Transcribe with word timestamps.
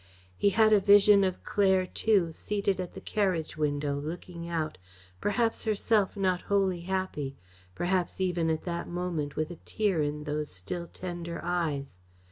He 0.35 0.49
had 0.49 0.73
a 0.73 0.79
vision 0.79 1.23
of 1.23 1.43
Claire 1.43 1.85
too, 1.85 2.31
seated 2.31 2.79
at 2.79 2.95
the 2.95 2.99
carriage 3.01 3.55
window, 3.55 3.99
looking 3.99 4.49
out, 4.49 4.79
perhaps 5.19 5.65
herself 5.65 6.17
not 6.17 6.41
wholly 6.41 6.81
happy, 6.81 7.35
perhaps 7.75 8.19
even 8.19 8.49
at 8.49 8.63
that 8.63 8.87
moment 8.89 9.35
with 9.35 9.51
a 9.51 9.57
tear 9.57 10.01
in 10.01 10.23
those 10.23 10.49
still 10.49 10.87
tender 10.87 11.39
eyes. 11.43 11.97